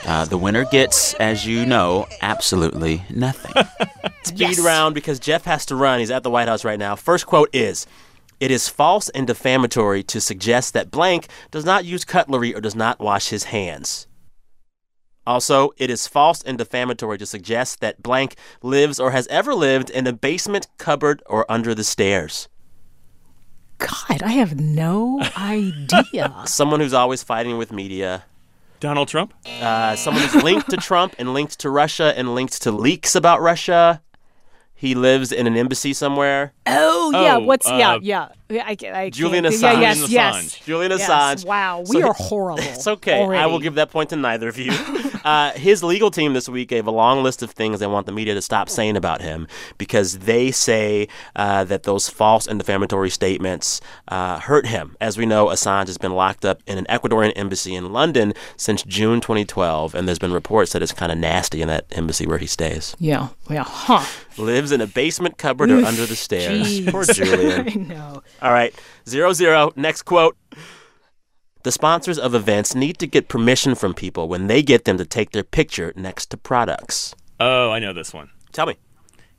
[0.03, 3.63] Uh, the winner gets, as you know, absolutely nothing.
[4.23, 5.99] Speed round because Jeff has to run.
[5.99, 6.95] He's at the White House right now.
[6.95, 7.85] First quote is
[8.39, 12.75] It is false and defamatory to suggest that blank does not use cutlery or does
[12.75, 14.07] not wash his hands.
[15.27, 19.91] Also, it is false and defamatory to suggest that blank lives or has ever lived
[19.91, 22.47] in a basement, cupboard, or under the stairs.
[23.87, 26.33] God, I have no idea.
[26.45, 28.23] Someone who's always fighting with media.
[28.79, 29.33] Donald Trump?
[29.61, 33.41] Uh, someone who's linked to Trump and linked to Russia and linked to leaks about
[33.41, 34.01] Russia.
[34.75, 36.51] He lives in an embassy somewhere.
[36.67, 37.37] Oh, yeah.
[37.37, 38.27] Oh, What's yeah, uh, yeah.
[38.49, 39.81] I, I can't- Julian Yeah, Assange.
[39.81, 40.35] yes, Julian yes.
[40.35, 40.63] Assange.
[40.65, 41.09] Julian Yes.
[41.09, 41.45] Assange.
[41.45, 42.63] Wow, So we he- are horrible.
[42.73, 43.23] It's okay.
[43.23, 44.71] I will give that point to neither of you.
[45.25, 48.11] uh, his legal team this week gave a long list of things they want the
[48.11, 53.09] media to stop saying about him because they say uh, that those false and defamatory
[53.09, 54.95] statements uh, hurt him.
[55.01, 58.83] As we know, Assange has been locked up in an Ecuadorian embassy in London since
[58.83, 62.37] June 2012, and there's been reports that it's kind of nasty in that embassy where
[62.37, 62.95] he stays.
[62.99, 63.63] Yeah, yeah.
[63.63, 64.05] Huh.
[64.37, 66.67] Lives in a basement cupboard or under the stairs.
[66.81, 66.91] Jeez.
[66.91, 67.67] Poor Julian.
[67.67, 68.21] I know.
[68.41, 68.75] All right,
[69.09, 69.73] zero zero.
[69.75, 70.37] Next quote.
[71.65, 75.03] The sponsors of events need to get permission from people when they get them to
[75.05, 77.15] take their picture next to products.
[77.39, 78.29] Oh, I know this one.
[78.51, 78.75] Tell me.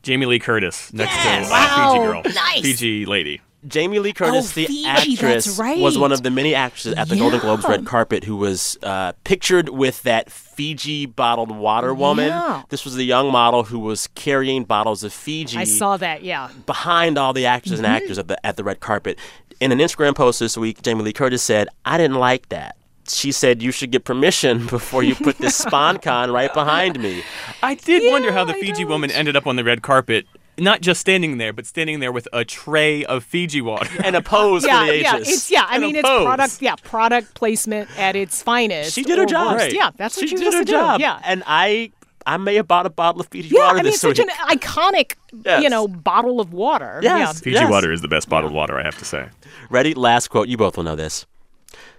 [0.03, 1.49] Jamie Lee Curtis next Yes!
[1.49, 2.23] to uh, Fiji girl.
[2.35, 2.63] nice.
[2.63, 3.41] Fiji lady.
[3.69, 5.79] Jamie Lee Curtis, Oh, the Fiji, actress, right.
[5.79, 9.13] was one of the many actresses at the Golden Globes red carpet who was uh,
[9.25, 12.29] pictured with that Fiji bottled water woman.
[12.29, 12.63] Yeah.
[12.69, 16.23] This was the young model who was carrying bottles of Fiji I saw that.
[16.25, 16.49] Yeah.
[16.67, 19.19] behind all the actors and actors at the at the red carpet.
[19.61, 22.77] In an Instagram post this week, Jamie Lee Curtis said, "I didn't like that."
[23.09, 27.23] She said, "You should get permission before you put this SponCon right behind me."
[27.63, 28.89] I did wonder how the I Fiji don't.
[28.91, 30.27] woman ended up on the red carpet.
[30.59, 33.91] Not just standing there, but standing there with a tray of Fiji water.
[34.03, 35.03] And a pose Yeah, for the ages.
[35.05, 35.29] yeah, ages.
[35.29, 35.67] it's yeah.
[35.69, 36.25] I And mean, it's pose.
[36.25, 36.63] product.
[36.63, 38.95] Yeah, product placement at its finest.
[38.95, 39.57] She did her job.
[39.57, 39.71] Right.
[39.73, 40.99] Yeah, that's what she she, did her to job.
[40.99, 41.03] do.
[41.03, 41.93] Yeah, and I,
[42.27, 43.61] I may have bought a bottle of Fiji yeah.
[43.61, 44.29] water I mean, this such week.
[44.29, 45.63] an iconic, Yes.
[45.63, 46.99] you know, bottle of water.
[47.03, 47.41] Yes.
[47.41, 47.71] Fiji Yes.
[47.71, 49.29] water is the best bottled water, I have to say.
[49.71, 49.95] Ready?
[49.95, 50.49] Last quote.
[50.49, 51.25] You both will know this.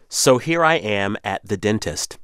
[0.10, 2.18] So here I am at the dentist.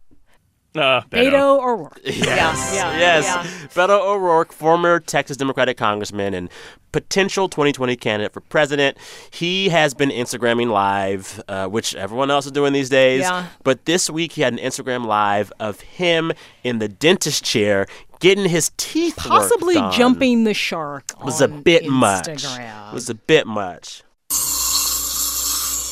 [0.75, 1.31] Uh, Beto.
[1.31, 1.99] Beto O'Rourke.
[2.05, 2.73] Yes.
[2.75, 3.25] Yeah, yeah, yes.
[3.25, 3.43] yeah.
[3.69, 6.49] Beto O'Rourke, former Texas Democratic congressman and
[6.91, 8.97] potential 2020 candidate for president.
[9.31, 13.21] He has been Instagramming live, uh, which everyone else is doing these days.
[13.21, 13.47] Yeah.
[13.63, 16.31] But this week he had an Instagram live of him
[16.63, 17.87] in the dentist chair
[18.19, 19.91] getting his teeth worked Possibly on.
[19.91, 21.03] jumping the shark.
[21.19, 22.27] It was a on bit much.
[22.29, 24.01] It was a bit much.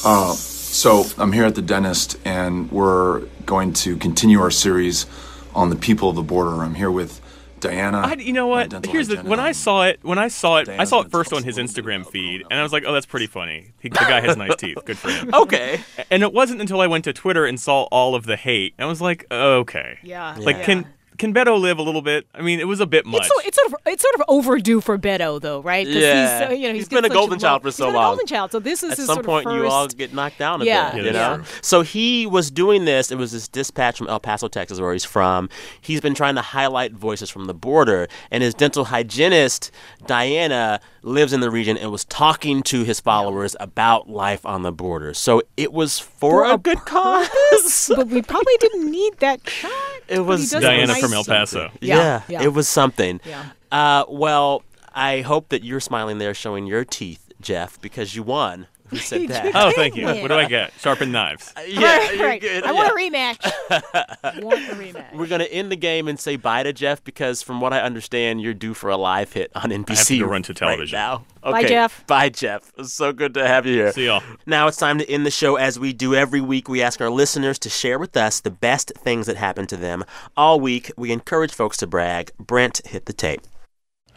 [0.04, 0.36] Uh,
[0.72, 5.06] so I'm here at the dentist, and we're going to continue our series
[5.54, 6.64] on the people of the border.
[6.64, 7.20] I'm here with
[7.60, 8.00] Diana.
[8.00, 8.86] I, you know what?
[8.86, 10.00] Here's the when I saw it.
[10.02, 12.44] When I saw it, I saw it first on his a little bit Instagram feed,
[12.50, 13.72] and I was like, "Oh, that's pretty funny.
[13.80, 14.78] He, the guy has nice teeth.
[14.86, 15.82] Good for him." Okay.
[16.10, 18.86] And it wasn't until I went to Twitter and saw all of the hate, and
[18.86, 20.36] I was like, "Okay." Yeah.
[20.40, 20.64] Like, yeah.
[20.64, 20.86] can
[21.17, 22.26] can Beto live a little bit?
[22.34, 23.21] I mean, it was a bit much.
[23.21, 25.86] It's, so, it's sort of it's sort of overdue for Beto though, right?
[25.86, 26.39] 'Cause Yeah.
[26.39, 28.02] he's, uh, you know, He's he's been a such golden child for so he's been.
[28.02, 28.52] A golden child.
[28.52, 30.65] So this is At his some sort point, of you all get knocked down a
[30.65, 31.38] Yeah, bit, yeah, you know.
[31.38, 33.12] that's So he was doing this.
[33.12, 35.50] It was this dispatch from El Paso, Texas, where he's from.
[35.79, 39.69] He's been trying to highlight voices from the border, and his dental hygienist
[40.08, 44.71] Diana lives in the region and was talking to his followers about life on the
[44.71, 45.13] border.
[45.13, 47.91] So it was for, a, good cause.
[47.95, 49.71] but we probably didn't need that shot.
[50.08, 51.71] It was Diana nice- from El Paso.
[51.81, 52.43] Yeah, Yeah, yeah.
[52.43, 53.19] it was something.
[53.25, 53.45] Yeah.
[53.71, 58.67] Uh, well, I hope that you're smiling there, showing your teeth, Jeff, because you won.
[58.92, 59.52] Who said that?
[59.56, 60.04] Oh, thank you.
[60.04, 60.21] Yeah.
[60.21, 60.73] What do I get?
[60.79, 61.54] Sharpened knives.
[61.56, 62.42] Uh, yeah, right, you're right.
[62.42, 62.63] good.
[62.63, 64.44] I want a rematch.
[64.44, 65.15] want a rematch.
[65.15, 68.42] We're gonna end the game and say bye to Jeff because, from what I understand,
[68.42, 69.92] you're due for a live hit on NBC.
[69.92, 70.98] I have to go run to right television.
[70.98, 71.23] now.
[71.42, 72.06] Bye, Jeff.
[72.06, 72.71] Bye, Jeff.
[72.77, 73.92] It's so good to have you here.
[73.94, 74.21] See y'all.
[74.46, 76.67] Now it's time to end the show as we do every week.
[76.69, 80.04] We ask our listeners to share with us the best things that happened to them
[80.37, 80.92] all week.
[80.98, 82.31] We encourage folks to brag.
[82.37, 83.42] Brent, hit the tape.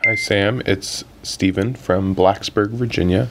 [0.06, 0.60] Hi, Sam.
[0.66, 3.30] It's Stephen from Blacksburg, Virginia.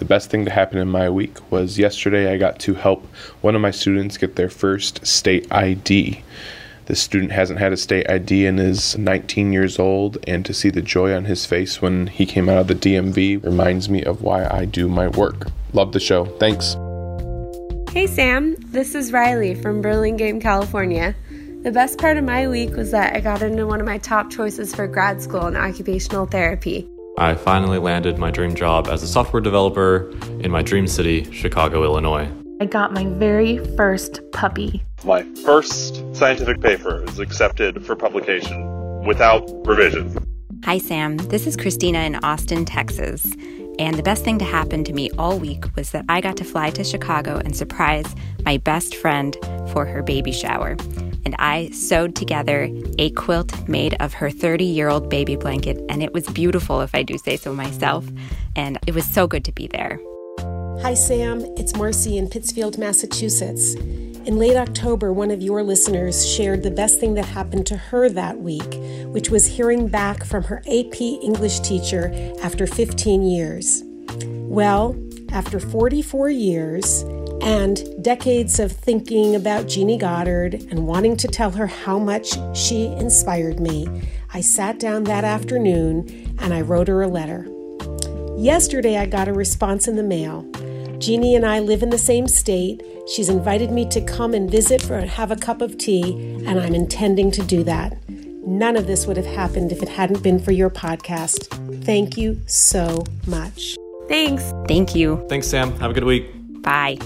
[0.00, 3.06] The best thing to happen in my week was yesterday I got to help
[3.40, 6.22] one of my students get their first state ID.
[6.84, 10.68] This student hasn't had a state ID and is 19 years old, and to see
[10.68, 14.20] the joy on his face when he came out of the DMV reminds me of
[14.20, 15.46] why I do my work.
[15.72, 16.26] Love the show.
[16.38, 16.76] Thanks.
[17.94, 21.14] Hey Sam, this is Riley from Burlingame, California.
[21.62, 24.30] The best part of my week was that I got into one of my top
[24.30, 26.88] choices for grad school in occupational therapy.
[27.18, 31.84] I finally landed my dream job as a software developer in my dream city, Chicago,
[31.84, 32.30] Illinois.
[32.62, 34.82] I got my very first puppy.
[35.04, 40.16] My first scientific paper is accepted for publication without revision.
[40.64, 41.18] Hi, Sam.
[41.18, 43.36] This is Christina in Austin, Texas.
[43.78, 46.44] And the best thing to happen to me all week was that I got to
[46.44, 48.06] fly to Chicago and surprise
[48.46, 49.36] my best friend
[49.74, 50.78] for her baby shower.
[51.24, 52.68] And I sewed together
[52.98, 55.80] a quilt made of her 30 year old baby blanket.
[55.88, 58.06] And it was beautiful, if I do say so myself.
[58.56, 60.00] And it was so good to be there.
[60.82, 61.44] Hi, Sam.
[61.56, 63.74] It's Marcy in Pittsfield, Massachusetts.
[63.74, 68.08] In late October, one of your listeners shared the best thing that happened to her
[68.10, 68.74] that week,
[69.06, 72.12] which was hearing back from her AP English teacher
[72.42, 73.82] after 15 years.
[74.24, 74.94] Well,
[75.32, 77.02] after 44 years
[77.42, 82.86] and decades of thinking about Jeannie Goddard and wanting to tell her how much she
[82.86, 83.88] inspired me,
[84.32, 87.48] I sat down that afternoon and I wrote her a letter.
[88.36, 90.46] Yesterday, I got a response in the mail.
[90.98, 92.82] Jeannie and I live in the same state.
[93.08, 96.12] She's invited me to come and visit for have a cup of tea,
[96.46, 97.96] and I'm intending to do that.
[98.46, 101.46] None of this would have happened if it hadn't been for your podcast.
[101.84, 103.76] Thank you so much.
[104.08, 104.52] Thanks.
[104.66, 105.24] Thank you.
[105.28, 105.72] Thanks, Sam.
[105.78, 106.30] Have a good week.
[106.62, 106.98] Bye.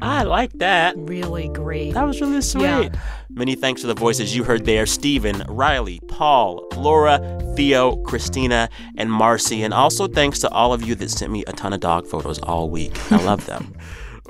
[0.00, 0.94] I like that.
[0.96, 1.94] Really great.
[1.94, 2.62] That was really sweet.
[2.62, 2.88] Yeah.
[3.30, 7.18] Many thanks to the voices you heard there Stephen, Riley, Paul, Laura,
[7.56, 9.62] Theo, Christina, and Marcy.
[9.62, 12.38] And also thanks to all of you that sent me a ton of dog photos
[12.40, 12.96] all week.
[13.12, 13.74] I love them.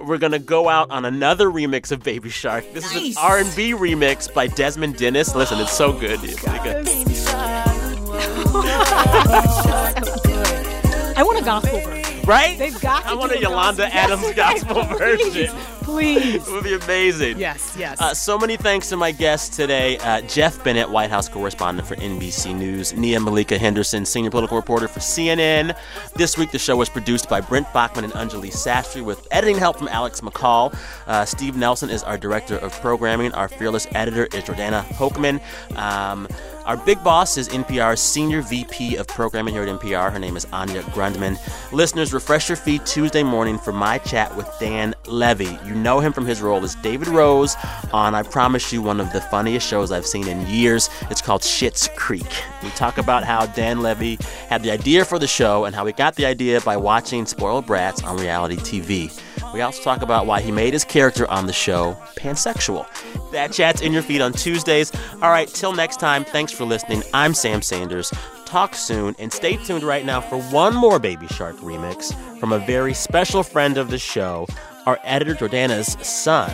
[0.01, 2.65] We're gonna go out on another remix of Baby Shark.
[2.73, 5.35] This is an R&B remix by Desmond Dennis.
[5.35, 6.21] Listen, it's so good.
[6.23, 6.79] It's like a-
[11.17, 11.98] I want a gospel version.
[12.29, 12.59] Right?
[12.59, 15.57] They've got to I want do a Yolanda gospel- Adams Yes, gospel please, version.
[15.83, 16.47] Please.
[16.47, 17.39] It would be amazing.
[17.39, 17.99] Yes, yes.
[18.01, 21.97] Uh, so many thanks to my guests today uh, Jeff Bennett, White House correspondent for
[21.97, 25.75] NBC News, Nia Malika Henderson, senior political reporter for CNN.
[26.15, 29.79] This week, the show was produced by Brent Baughman and Anjuli Sastry with editing help
[29.79, 30.77] from Alex McCall.
[31.07, 33.33] Uh, Steve Nelson is our director of programming.
[33.33, 35.41] Our fearless editor is Jordana Hochman.
[35.79, 36.29] Um,
[36.69, 40.13] our big boss is NPR's senior VP of programming here at NPR.
[40.13, 41.39] Her name is Anya Grundmann.
[41.73, 45.59] Listeners, refresh your feed Tuesday morning for my chat with Dan Levy.
[45.65, 47.57] You know him from his role as David Rose
[47.91, 50.91] on, I promise you, one of the funniest shows I've seen in years.
[51.09, 52.31] It's called Schitt's Creek.
[52.63, 54.19] We talk about how Dan Levy
[54.51, 57.65] had the idea for the show and how he got the idea by watching Spoiled
[57.65, 59.19] Brats on reality TV.
[59.53, 62.87] We also talk about why he made his character on the show pansexual.
[63.33, 64.93] That chat's in your feed on Tuesdays.
[65.23, 67.03] All right, till next time, thanks for listening.
[67.15, 68.13] I'm Sam Sanders.
[68.47, 72.59] Talk soon, and stay tuned right now for one more Baby Shark remix from a
[72.59, 74.47] very special friend of the show,
[74.87, 76.51] our editor Jordana's son,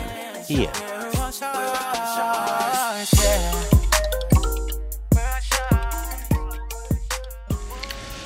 [0.49, 0.71] Ian.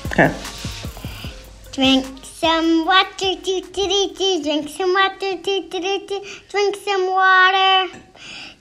[0.06, 0.34] Okay.
[1.72, 4.42] Drink some water, doo doo doo.
[4.42, 6.20] Drink some water, doo doo doo.
[6.48, 7.98] Drink some water.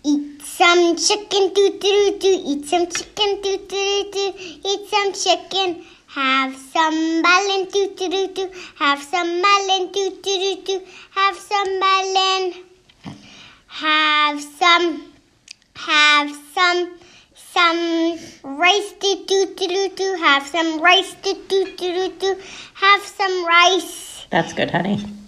[0.03, 2.41] Eat some chicken, doo doo doo.
[2.51, 4.33] Eat some chicken, doo doo doo.
[4.71, 5.85] Eat some chicken.
[6.07, 8.51] Have some melon, doo doo doo.
[8.79, 10.81] Have some melon, doo doo doo.
[11.11, 12.53] Have some melon.
[13.67, 15.05] Have some
[15.75, 16.98] have some
[17.59, 18.17] some
[18.57, 20.15] rice do do do do do.
[20.15, 22.41] Have some rice do do do do do.
[22.75, 24.25] Have some rice.
[24.29, 25.18] That's good, honey.